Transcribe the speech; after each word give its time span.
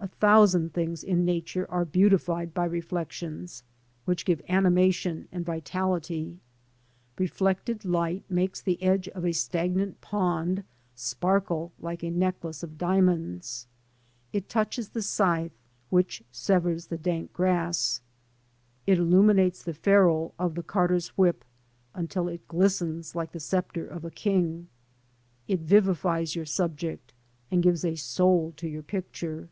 A 0.00 0.06
thousand 0.06 0.72
things 0.72 1.02
in 1.02 1.24
Nature 1.24 1.68
are 1.68 1.84
beautified 1.84 2.54
by 2.54 2.66
reflections, 2.66 3.64
which 4.04 4.24
give 4.24 4.40
animation 4.48 5.26
and 5.32 5.44
vitality. 5.44 6.38
Reflected 7.18 7.84
light 7.84 8.22
makes 8.30 8.60
the 8.62 8.80
edge 8.80 9.08
of 9.08 9.24
a 9.26 9.32
stagnant 9.32 10.00
pond 10.00 10.62
sparkle 10.94 11.72
like 11.80 12.04
a 12.04 12.10
necklace 12.12 12.62
of 12.62 12.78
diamonds. 12.78 13.66
It 14.32 14.48
touches 14.48 14.90
the 14.90 15.02
scythe 15.02 15.58
which 15.90 16.22
severs 16.30 16.86
the 16.86 16.98
dank 16.98 17.32
grass; 17.32 18.00
it 18.86 18.98
illuminates 18.98 19.64
the 19.64 19.74
ferrule 19.74 20.32
of 20.38 20.54
the 20.54 20.62
carter's 20.62 21.08
whip 21.18 21.44
until 21.92 22.28
it 22.28 22.46
glistens 22.46 23.16
like 23.16 23.32
the 23.32 23.40
sceptre 23.40 23.86
of 23.86 24.04
a 24.04 24.12
king; 24.12 24.68
it 25.48 25.58
vivifies 25.60 26.36
your 26.36 26.46
subject, 26.46 27.12
and 27.50 27.64
gives 27.64 27.84
a 27.84 27.96
soul 27.96 28.52
to 28.58 28.68
your 28.68 28.82
picture. 28.82 29.48